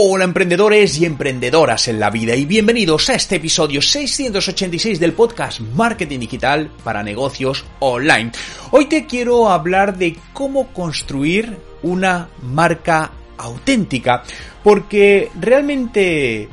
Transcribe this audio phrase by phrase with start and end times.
[0.00, 5.58] Hola emprendedores y emprendedoras en la vida y bienvenidos a este episodio 686 del podcast
[5.58, 8.30] Marketing Digital para negocios online.
[8.70, 14.22] Hoy te quiero hablar de cómo construir una marca auténtica
[14.62, 16.48] porque realmente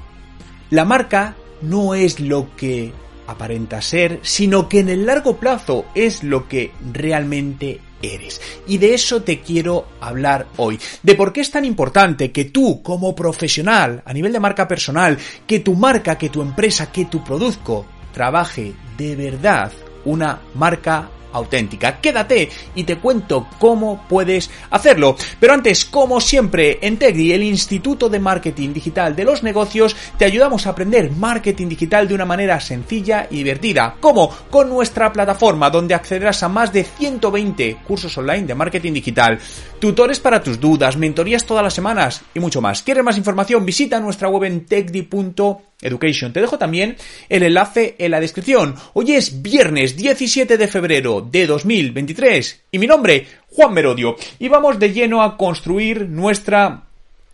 [0.71, 2.93] la marca no es lo que
[3.27, 7.80] aparenta ser, sino que en el largo plazo es lo que realmente
[8.14, 8.42] eres.
[8.68, 10.80] Y de eso te quiero hablar hoy.
[11.02, 15.18] De por qué es tan importante que tú, como profesional, a nivel de marca personal,
[15.48, 19.71] que tu marca, que tu empresa, que tu producto trabaje de verdad
[20.06, 22.00] una marca auténtica.
[22.00, 25.16] Quédate y te cuento cómo puedes hacerlo.
[25.39, 30.26] Pero antes, como siempre, en Tegri, el Instituto de Marketing Digital de los Negocios, te
[30.26, 33.95] ayudamos a aprender marketing digital de una manera sencilla y divertida.
[34.00, 34.30] ¿Cómo?
[34.50, 39.40] Con nuestra plataforma, donde accederás a más de 120 cursos online de marketing digital,
[39.80, 42.81] tutores para tus dudas, mentorías todas las semanas y mucho más.
[42.81, 43.66] ¿Quieres más información?
[43.66, 46.34] Visita nuestra web en tegdi.com Education.
[46.34, 46.97] Te dejo también
[47.30, 48.76] el enlace en la descripción.
[48.94, 54.16] Hoy es viernes 17 de febrero de 2023 y mi nombre, Juan Merodio.
[54.40, 56.84] Y vamos de lleno a construir nuestra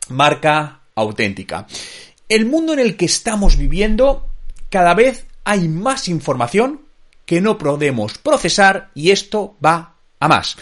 [0.09, 1.67] marca auténtica.
[2.28, 4.30] El mundo en el que estamos viviendo,
[4.69, 6.81] cada vez hay más información
[7.25, 10.58] que no podemos procesar y esto va a más.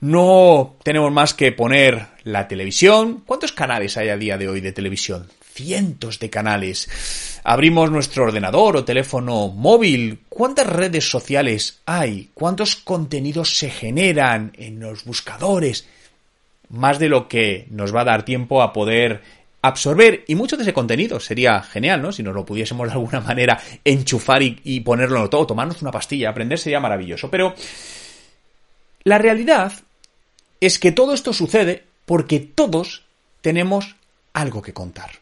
[0.00, 3.22] No tenemos más que poner la televisión.
[3.26, 5.28] ¿Cuántos canales hay a día de hoy de televisión?
[5.60, 6.88] Cientos de canales.
[7.44, 10.20] Abrimos nuestro ordenador o teléfono móvil.
[10.28, 12.30] ¿Cuántas redes sociales hay?
[12.34, 15.86] ¿Cuántos contenidos se generan en los buscadores?
[16.70, 19.22] Más de lo que nos va a dar tiempo a poder
[19.62, 22.12] absorber y mucho de ese contenido sería genial, ¿no?
[22.12, 26.30] Si nos lo pudiésemos de alguna manera enchufar y, y ponerlo todo, tomarnos una pastilla,
[26.30, 27.30] aprender sería maravilloso.
[27.30, 27.54] Pero
[29.04, 29.72] la realidad
[30.60, 33.04] es que todo esto sucede porque todos
[33.40, 33.96] tenemos
[34.32, 35.19] algo que contar.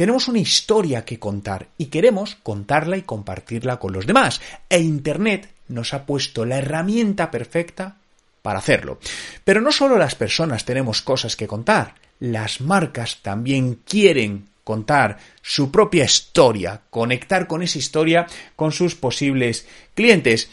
[0.00, 4.40] Tenemos una historia que contar y queremos contarla y compartirla con los demás.
[4.70, 7.98] E Internet nos ha puesto la herramienta perfecta
[8.40, 8.98] para hacerlo.
[9.44, 15.70] Pero no solo las personas tenemos cosas que contar, las marcas también quieren contar su
[15.70, 20.48] propia historia, conectar con esa historia con sus posibles clientes.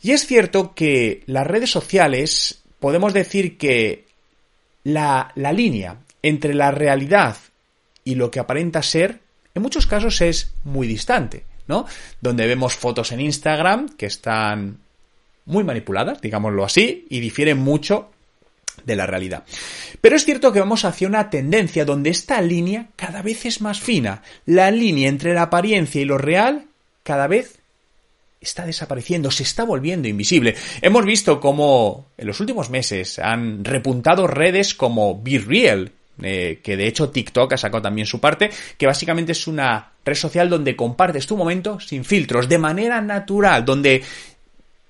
[0.00, 4.06] Y es cierto que las redes sociales podemos decir que
[4.84, 7.36] la, la línea entre la realidad
[8.04, 9.20] y lo que aparenta ser,
[9.54, 11.86] en muchos casos es muy distante, ¿no?
[12.20, 14.78] Donde vemos fotos en Instagram que están
[15.44, 18.10] muy manipuladas, digámoslo así, y difieren mucho
[18.84, 19.44] de la realidad.
[20.00, 23.80] Pero es cierto que vamos hacia una tendencia donde esta línea cada vez es más
[23.80, 24.22] fina.
[24.46, 26.66] La línea entre la apariencia y lo real
[27.02, 27.58] cada vez
[28.40, 30.56] está desapareciendo, se está volviendo invisible.
[30.80, 36.76] Hemos visto cómo en los últimos meses han repuntado redes como Be Real, eh, que
[36.76, 40.76] de hecho TikTok ha sacado también su parte, que básicamente es una red social donde
[40.76, 44.02] compartes tu momento sin filtros, de manera natural, donde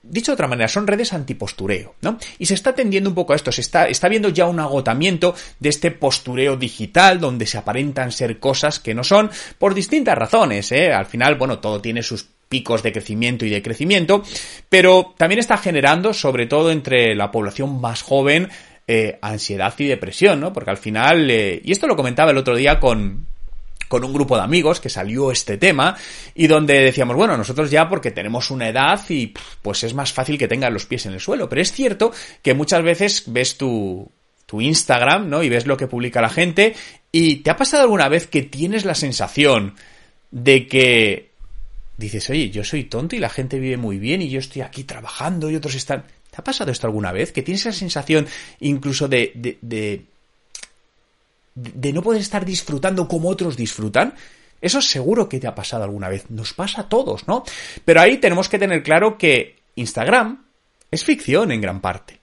[0.05, 2.19] Dicho de otra manera, son redes antipostureo, ¿no?
[2.41, 5.33] Y se está tendiendo un poco a esto, se está, está viendo ya un agotamiento
[5.61, 10.73] de este postureo digital donde se aparentan ser cosas que no son por distintas razones,
[10.73, 10.93] ¿eh?
[10.93, 14.25] Al final, bueno, todo tiene sus picos de crecimiento y de crecimiento,
[14.69, 18.49] pero también está generando, sobre todo entre la población más joven,
[18.95, 20.53] eh, ansiedad y depresión, ¿no?
[20.53, 23.27] Porque al final, eh, y esto lo comentaba el otro día con,
[23.89, 25.97] con un grupo de amigos que salió este tema
[26.35, 29.33] y donde decíamos, bueno, nosotros ya porque tenemos una edad y
[29.63, 32.53] pues es más fácil que tengan los pies en el suelo, pero es cierto que
[32.53, 34.11] muchas veces ves tu,
[34.45, 35.43] tu Instagram, ¿no?
[35.43, 36.75] Y ves lo que publica la gente
[37.11, 39.75] y te ha pasado alguna vez que tienes la sensación
[40.31, 41.31] de que
[41.97, 44.85] dices, oye, yo soy tonto y la gente vive muy bien y yo estoy aquí
[44.85, 46.05] trabajando y otros están...
[46.33, 47.31] ¿Te ha pasado esto alguna vez?
[47.31, 48.27] Que tienes esa sensación
[48.61, 50.07] incluso de, de, de,
[51.55, 54.15] de no poder estar disfrutando como otros disfrutan.
[54.63, 56.31] Eso seguro que te ha pasado alguna vez.
[56.31, 57.45] Nos pasa a todos, ¿no?
[57.85, 60.47] Pero ahí tenemos que tener claro que Instagram
[60.91, 62.19] es ficción en gran parte.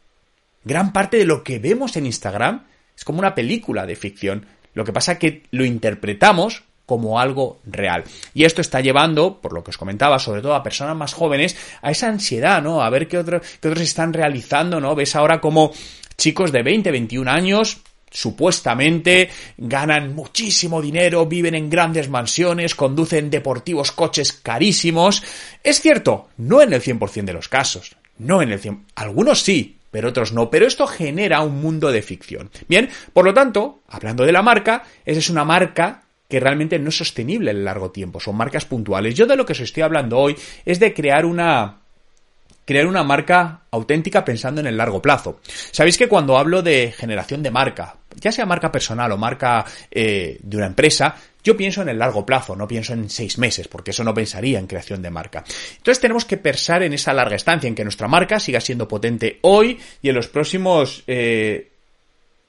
[0.63, 2.65] Gran parte de lo que vemos en Instagram
[2.97, 4.47] es como una película de ficción.
[4.73, 8.03] Lo que pasa es que lo interpretamos como algo real.
[8.33, 11.55] Y esto está llevando, por lo que os comentaba, sobre todo a personas más jóvenes,
[11.83, 12.81] a esa ansiedad, ¿no?
[12.81, 14.95] A ver qué, otro, qué otros están realizando, ¿no?
[14.95, 15.71] Ves ahora como
[16.17, 23.91] chicos de 20, 21 años supuestamente ganan muchísimo dinero, viven en grandes mansiones, conducen deportivos
[23.91, 25.21] coches carísimos.
[25.63, 29.77] Es cierto, no en el 100% de los casos, no en el 100%, algunos sí,
[29.91, 32.49] pero otros no, pero esto genera un mundo de ficción.
[32.67, 36.89] Bien, por lo tanto, hablando de la marca, esa es una marca que realmente no
[36.89, 39.15] es sostenible en largo tiempo, son marcas puntuales.
[39.15, 41.79] Yo de lo que os estoy hablando hoy es de crear una
[42.69, 45.39] crear una marca auténtica pensando en el largo plazo.
[45.71, 50.37] Sabéis que cuando hablo de generación de marca, ya sea marca personal o marca eh,
[50.39, 53.89] de una empresa, yo pienso en el largo plazo, no pienso en seis meses, porque
[53.89, 55.43] eso no pensaría en creación de marca.
[55.77, 59.39] Entonces tenemos que pensar en esa larga estancia, en que nuestra marca siga siendo potente
[59.41, 61.71] hoy y en los próximos eh,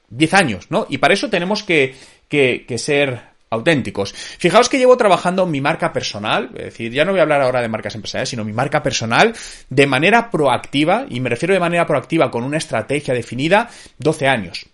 [0.09, 0.85] 10 años, ¿no?
[0.87, 1.95] Y para eso tenemos que,
[2.27, 4.13] que, que ser auténticos.
[4.13, 7.61] Fijaos que llevo trabajando mi marca personal, es decir, ya no voy a hablar ahora
[7.61, 9.35] de marcas empresariales, sino mi marca personal
[9.69, 13.69] de manera proactiva, y me refiero de manera proactiva con una estrategia definida,
[13.99, 14.65] 12 años.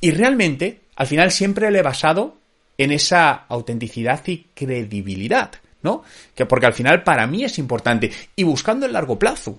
[0.00, 2.36] Y realmente, al final siempre le he basado
[2.76, 5.52] en esa autenticidad y credibilidad,
[5.82, 6.02] ¿no?
[6.34, 9.58] Que porque al final para mí es importante y buscando el largo plazo.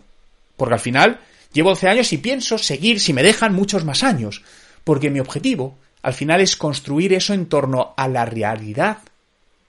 [0.55, 1.19] Porque al final
[1.53, 4.43] llevo 12 años y pienso seguir, si me dejan, muchos más años.
[4.83, 8.99] Porque mi objetivo al final es construir eso en torno a la realidad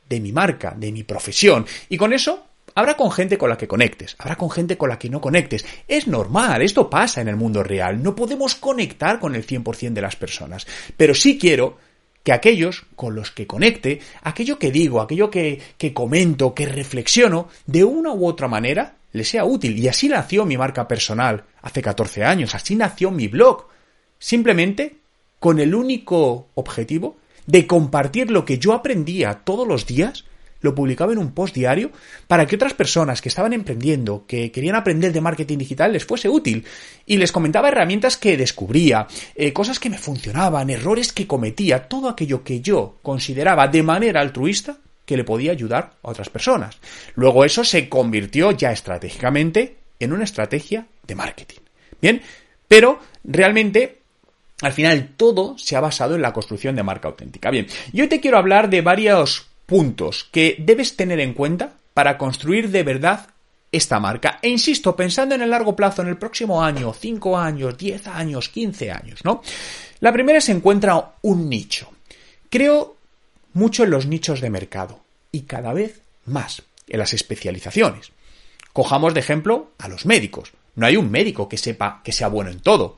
[0.08, 1.66] de mi marca, de mi profesión.
[1.88, 2.44] Y con eso
[2.75, 5.66] habrá con gente con la que conectes, habrá con gente con la que no conectes.
[5.86, 8.02] Es normal, esto pasa en el mundo real.
[8.02, 10.66] No podemos conectar con el 100% de las personas.
[10.96, 11.76] Pero sí quiero
[12.22, 17.48] que aquellos con los que conecte, aquello que digo, aquello que, que comento, que reflexiono,
[17.66, 19.78] de una u otra manera, le sea útil.
[19.78, 23.66] Y así nació mi marca personal hace 14 años, así nació mi blog.
[24.19, 24.97] Simplemente
[25.38, 30.25] con el único objetivo de compartir lo que yo aprendía todos los días,
[30.61, 31.90] lo publicaba en un post diario
[32.26, 36.29] para que otras personas que estaban emprendiendo, que querían aprender de marketing digital, les fuese
[36.29, 36.64] útil.
[37.06, 42.08] Y les comentaba herramientas que descubría, eh, cosas que me funcionaban, errores que cometía, todo
[42.08, 46.79] aquello que yo consideraba de manera altruista que le podía ayudar a otras personas.
[47.14, 51.61] Luego eso se convirtió ya estratégicamente en una estrategia de marketing.
[52.00, 52.20] Bien,
[52.69, 53.97] pero realmente
[54.60, 57.50] al final todo se ha basado en la construcción de marca auténtica.
[57.50, 62.70] Bien, yo te quiero hablar de varios puntos que debes tener en cuenta para construir
[62.70, 63.28] de verdad
[63.70, 64.38] esta marca.
[64.43, 68.49] E insisto, pensando en el largo plazo, en el próximo año, 5 años, 10 años,
[68.49, 69.43] 15 años, ¿no?
[70.00, 71.90] La primera se encuentra un nicho.
[72.49, 72.96] Creo
[73.52, 75.00] mucho en los nichos de mercado
[75.32, 78.12] y cada vez más en las especializaciones.
[78.72, 80.52] Cojamos de ejemplo a los médicos.
[80.76, 82.96] No hay un médico que sepa que sea bueno en todo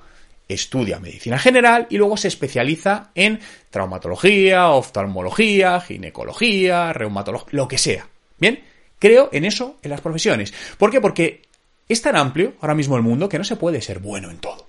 [0.54, 8.08] estudia medicina general y luego se especializa en traumatología, oftalmología, ginecología, reumatología, lo que sea.
[8.38, 8.62] Bien,
[8.98, 10.52] creo en eso en las profesiones.
[10.78, 11.00] ¿Por qué?
[11.00, 11.42] Porque
[11.88, 14.68] es tan amplio ahora mismo el mundo que no se puede ser bueno en todo.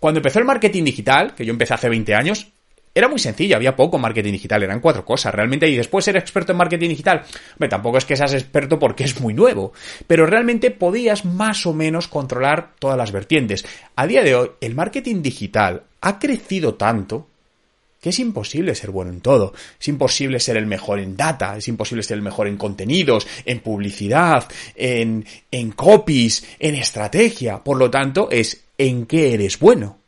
[0.00, 2.52] Cuando empezó el marketing digital, que yo empecé hace 20 años,
[2.94, 5.68] era muy sencillo, había poco marketing digital, eran cuatro cosas realmente.
[5.68, 7.22] Y después ser experto en marketing digital,
[7.54, 9.72] hombre, tampoco es que seas experto porque es muy nuevo,
[10.06, 13.64] pero realmente podías más o menos controlar todas las vertientes.
[13.96, 17.28] A día de hoy, el marketing digital ha crecido tanto
[18.02, 19.54] que es imposible ser bueno en todo.
[19.80, 23.60] Es imposible ser el mejor en data, es imposible ser el mejor en contenidos, en
[23.60, 27.62] publicidad, en, en copies, en estrategia.
[27.62, 30.01] Por lo tanto, es en qué eres bueno.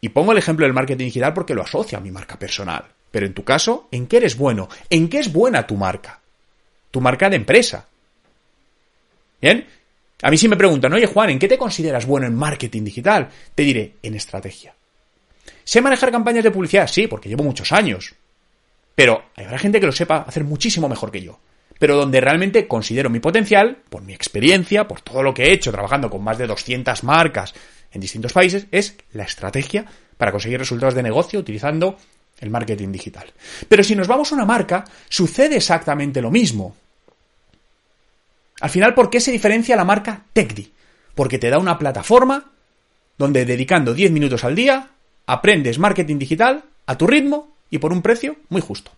[0.00, 2.84] Y pongo el ejemplo del marketing digital porque lo asocia a mi marca personal.
[3.10, 4.68] Pero en tu caso, ¿en qué eres bueno?
[4.88, 6.20] ¿En qué es buena tu marca?
[6.90, 7.86] Tu marca de empresa.
[9.40, 9.66] ¿Bien?
[10.22, 13.28] A mí si me preguntan, oye Juan, ¿en qué te consideras bueno en marketing digital?
[13.54, 14.74] Te diré, en estrategia.
[15.64, 16.86] ¿Sé manejar campañas de publicidad?
[16.86, 18.14] Sí, porque llevo muchos años.
[18.94, 21.38] Pero habrá gente que lo sepa hacer muchísimo mejor que yo.
[21.78, 25.72] Pero donde realmente considero mi potencial, por mi experiencia, por todo lo que he hecho
[25.72, 27.54] trabajando con más de 200 marcas
[27.92, 31.96] en distintos países es la estrategia para conseguir resultados de negocio utilizando
[32.38, 33.32] el marketing digital.
[33.68, 36.74] Pero si nos vamos a una marca, sucede exactamente lo mismo.
[38.60, 40.72] Al final, ¿por qué se diferencia la marca TechDi?
[41.14, 42.52] Porque te da una plataforma
[43.18, 44.90] donde dedicando 10 minutos al día
[45.26, 48.90] aprendes marketing digital a tu ritmo y por un precio muy justo.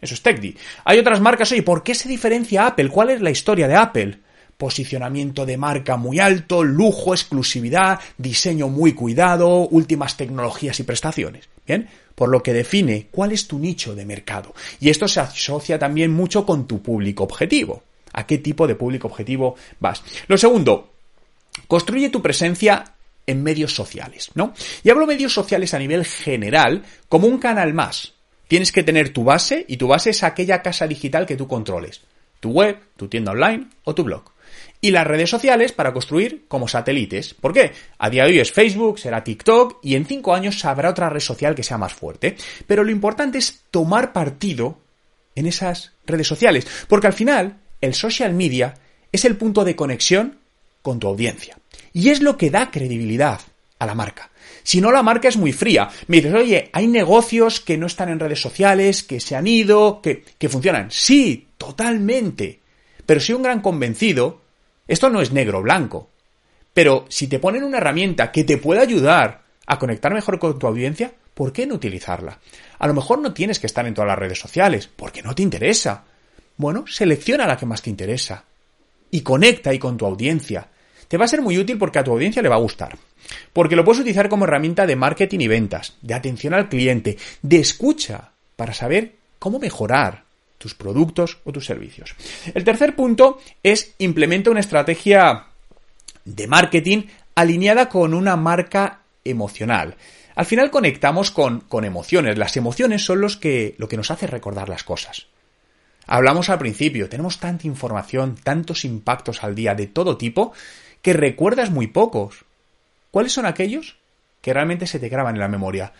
[0.00, 0.56] Eso es TechDi.
[0.84, 2.88] Hay otras marcas, oye, ¿por qué se diferencia Apple?
[2.88, 4.18] ¿Cuál es la historia de Apple?
[4.56, 11.48] Posicionamiento de marca muy alto, lujo, exclusividad, diseño muy cuidado, últimas tecnologías y prestaciones.
[11.66, 14.54] Bien, por lo que define cuál es tu nicho de mercado.
[14.80, 17.82] Y esto se asocia también mucho con tu público objetivo.
[18.12, 20.02] ¿A qué tipo de público objetivo vas?
[20.28, 20.94] Lo segundo,
[21.68, 22.94] construye tu presencia
[23.26, 24.54] en medios sociales, ¿no?
[24.84, 28.14] Y hablo medios sociales a nivel general como un canal más.
[28.48, 32.02] Tienes que tener tu base y tu base es aquella casa digital que tú controles.
[32.38, 34.35] Tu web, tu tienda online o tu blog
[34.80, 37.34] y las redes sociales para construir como satélites.
[37.34, 37.72] ¿Por qué?
[37.98, 41.20] A día de hoy es Facebook, será TikTok y en cinco años habrá otra red
[41.20, 42.36] social que sea más fuerte.
[42.66, 44.78] Pero lo importante es tomar partido
[45.34, 48.74] en esas redes sociales, porque al final el social media
[49.12, 50.38] es el punto de conexión
[50.82, 51.58] con tu audiencia
[51.92, 53.40] y es lo que da credibilidad
[53.78, 54.30] a la marca.
[54.62, 55.88] Si no, la marca es muy fría.
[56.08, 60.00] Me dices, oye, hay negocios que no están en redes sociales, que se han ido,
[60.02, 60.90] que, que funcionan.
[60.90, 62.60] Sí, totalmente.
[63.04, 64.42] Pero soy un gran convencido
[64.88, 66.10] Esto no es negro o blanco.
[66.72, 70.66] Pero si te ponen una herramienta que te pueda ayudar a conectar mejor con tu
[70.66, 72.38] audiencia, ¿por qué no utilizarla?
[72.78, 75.42] A lo mejor no tienes que estar en todas las redes sociales, porque no te
[75.42, 76.04] interesa.
[76.56, 78.44] Bueno, selecciona la que más te interesa.
[79.10, 80.68] Y conecta ahí con tu audiencia.
[81.08, 82.98] Te va a ser muy útil porque a tu audiencia le va a gustar.
[83.52, 87.58] Porque lo puedes utilizar como herramienta de marketing y ventas, de atención al cliente, de
[87.58, 90.25] escucha, para saber cómo mejorar
[90.58, 92.14] tus productos o tus servicios.
[92.54, 95.46] El tercer punto es implementa una estrategia
[96.24, 99.96] de marketing alineada con una marca emocional.
[100.34, 102.36] Al final conectamos con, con emociones.
[102.38, 105.26] Las emociones son los que, lo que nos hace recordar las cosas.
[106.06, 110.52] Hablamos al principio, tenemos tanta información, tantos impactos al día de todo tipo,
[111.02, 112.44] que recuerdas muy pocos.
[113.10, 113.96] ¿Cuáles son aquellos
[114.40, 115.92] que realmente se te graban en la memoria?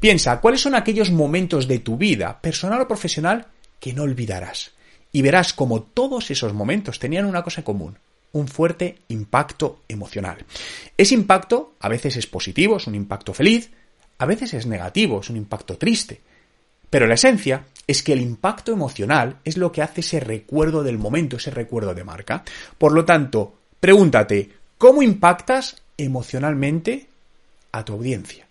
[0.00, 3.46] Piensa, ¿cuáles son aquellos momentos de tu vida, personal o profesional,
[3.82, 4.70] que no olvidarás?
[5.10, 7.98] Y verás como todos esos momentos tenían una cosa en común,
[8.30, 10.46] un fuerte impacto emocional.
[10.96, 13.70] Ese impacto a veces es positivo, es un impacto feliz,
[14.18, 16.20] a veces es negativo, es un impacto triste.
[16.90, 20.98] Pero la esencia es que el impacto emocional es lo que hace ese recuerdo del
[20.98, 22.44] momento, ese recuerdo de marca.
[22.78, 24.48] Por lo tanto, pregúntate,
[24.78, 27.08] ¿cómo impactas emocionalmente
[27.72, 28.46] a tu audiencia?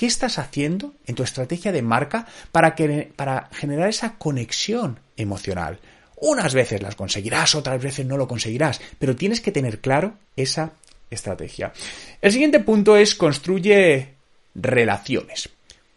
[0.00, 5.78] ¿Qué estás haciendo en tu estrategia de marca para, que, para generar esa conexión emocional?
[6.16, 10.72] Unas veces las conseguirás, otras veces no lo conseguirás, pero tienes que tener claro esa
[11.10, 11.74] estrategia.
[12.22, 14.14] El siguiente punto es construye
[14.54, 15.50] relaciones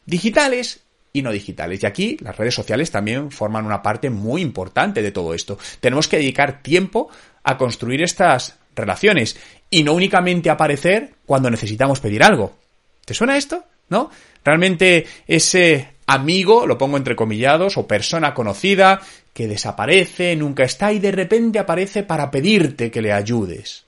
[0.06, 0.82] digitales
[1.14, 1.82] y no digitales.
[1.82, 5.58] Y aquí las redes sociales también forman una parte muy importante de todo esto.
[5.80, 7.10] Tenemos que dedicar tiempo
[7.42, 9.38] a construir estas relaciones
[9.70, 12.58] y no únicamente aparecer cuando necesitamos pedir algo.
[13.06, 13.64] ¿Te suena esto?
[13.94, 14.10] ¿No?
[14.44, 19.02] Realmente ese amigo, lo pongo entre comillados, o persona conocida,
[19.34, 23.86] que desaparece, nunca está y de repente aparece para pedirte que le ayudes.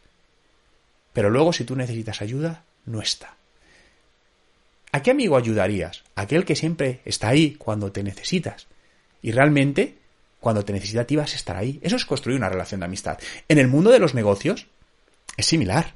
[1.12, 3.34] Pero luego si tú necesitas ayuda, no está.
[4.92, 6.04] ¿A qué amigo ayudarías?
[6.14, 8.68] Aquel que siempre está ahí cuando te necesitas.
[9.24, 9.98] Y realmente,
[10.40, 11.80] cuando te necesita, ti vas a estar ahí.
[11.82, 13.18] Eso es construir una relación de amistad.
[13.48, 14.68] En el mundo de los negocios
[15.36, 15.96] es similar.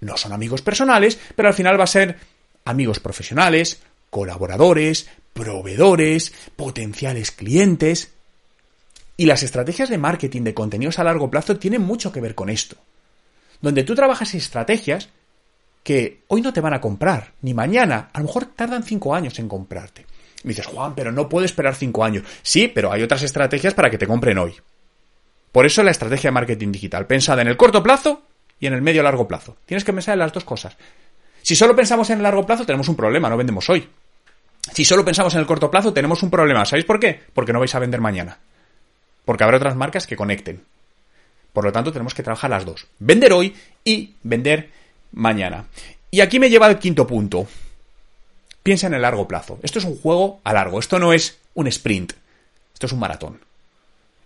[0.00, 2.16] No son amigos personales, pero al final va a ser
[2.68, 8.12] amigos profesionales, colaboradores, proveedores, potenciales clientes.
[9.16, 12.50] Y las estrategias de marketing de contenidos a largo plazo tienen mucho que ver con
[12.50, 12.76] esto.
[13.60, 15.08] Donde tú trabajas estrategias
[15.82, 19.38] que hoy no te van a comprar, ni mañana, a lo mejor tardan cinco años
[19.38, 20.06] en comprarte.
[20.44, 22.24] Me dices, Juan, pero no puedo esperar cinco años.
[22.42, 24.54] Sí, pero hay otras estrategias para que te compren hoy.
[25.50, 28.22] Por eso la estrategia de marketing digital, pensada en el corto plazo
[28.60, 29.56] y en el medio largo plazo.
[29.66, 30.76] Tienes que pensar en las dos cosas.
[31.48, 33.88] Si solo pensamos en el largo plazo, tenemos un problema, no vendemos hoy.
[34.70, 36.66] Si solo pensamos en el corto plazo, tenemos un problema.
[36.66, 37.22] ¿Sabéis por qué?
[37.32, 38.38] Porque no vais a vender mañana.
[39.24, 40.62] Porque habrá otras marcas que conecten.
[41.54, 42.86] Por lo tanto, tenemos que trabajar las dos.
[42.98, 44.68] Vender hoy y vender
[45.12, 45.64] mañana.
[46.10, 47.46] Y aquí me lleva al quinto punto.
[48.62, 49.58] Piensa en el largo plazo.
[49.62, 50.78] Esto es un juego a largo.
[50.78, 52.12] Esto no es un sprint.
[52.74, 53.40] Esto es un maratón.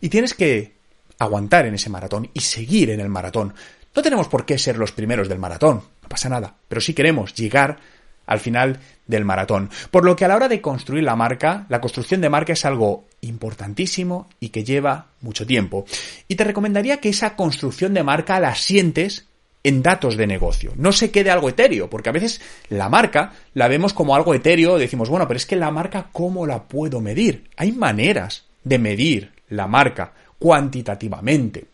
[0.00, 0.72] Y tienes que
[1.20, 3.54] aguantar en ese maratón y seguir en el maratón.
[3.94, 5.84] No tenemos por qué ser los primeros del maratón.
[6.12, 6.56] Pasa nada.
[6.68, 7.78] Pero sí queremos llegar
[8.26, 9.70] al final del maratón.
[9.90, 12.66] Por lo que a la hora de construir la marca, la construcción de marca es
[12.66, 15.86] algo importantísimo y que lleva mucho tiempo.
[16.28, 19.24] Y te recomendaría que esa construcción de marca la sientes
[19.64, 20.74] en datos de negocio.
[20.76, 24.76] No se quede algo etéreo, porque a veces la marca la vemos como algo etéreo,
[24.76, 27.48] decimos, bueno, pero es que la marca, ¿cómo la puedo medir?
[27.56, 31.64] Hay maneras de medir la marca cuantitativamente.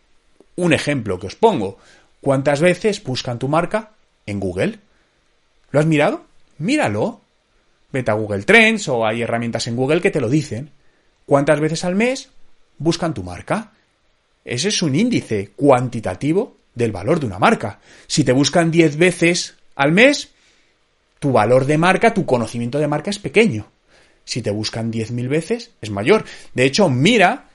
[0.55, 1.77] Un ejemplo que os pongo,
[2.21, 3.91] ¿cuántas veces buscan tu marca
[4.29, 4.79] en Google?
[5.71, 6.25] ¿Lo has mirado?
[6.57, 7.21] Míralo.
[7.91, 10.71] Vete a Google Trends o hay herramientas en Google que te lo dicen.
[11.25, 12.29] ¿Cuántas veces al mes
[12.77, 13.73] buscan tu marca?
[14.45, 17.79] Ese es un índice cuantitativo del valor de una marca.
[18.07, 20.29] Si te buscan 10 veces al mes,
[21.19, 23.67] tu valor de marca, tu conocimiento de marca es pequeño.
[24.23, 26.25] Si te buscan 10.000 veces, es mayor.
[26.53, 27.49] De hecho, mira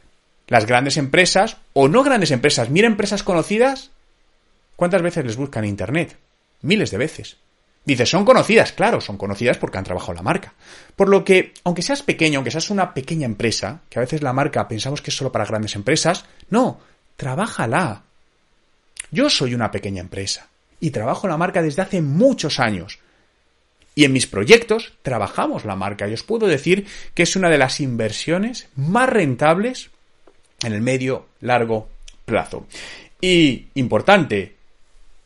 [0.47, 3.91] las grandes empresas, o no grandes empresas, mira empresas conocidas,
[4.77, 6.17] ¿cuántas veces les buscan en Internet?
[6.65, 7.37] Miles de veces.
[7.85, 10.55] Dices, son conocidas, claro, son conocidas porque han trabajado la marca.
[10.97, 14.33] Por lo que, aunque seas pequeño, aunque seas una pequeña empresa, que a veces la
[14.33, 16.81] marca pensamos que es solo para grandes empresas, no,
[17.17, 18.05] trabájala.
[19.11, 20.49] Yo soy una pequeña empresa
[20.81, 22.99] y trabajo la marca desde hace muchos años.
[23.95, 27.59] Y en mis proyectos trabajamos la marca y os puedo decir que es una de
[27.59, 29.91] las inversiones más rentables
[30.63, 31.91] en el medio largo
[32.25, 32.67] plazo.
[33.21, 34.54] Y importante,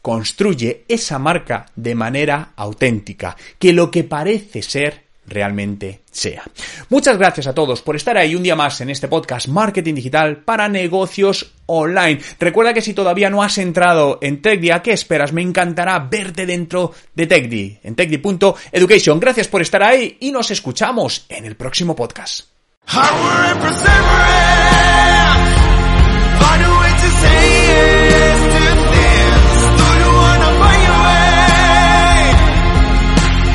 [0.03, 6.43] construye esa marca de manera auténtica, que lo que parece ser realmente sea.
[6.89, 10.39] Muchas gracias a todos por estar ahí un día más en este podcast Marketing Digital
[10.39, 12.21] para negocios online.
[12.41, 15.33] Recuerda que si todavía no has entrado en TechDi, ¿a qué esperas?
[15.33, 19.21] Me encantará verte dentro de TechDi, en techdi.education.
[19.21, 22.47] Gracias por estar ahí y nos escuchamos en el próximo podcast.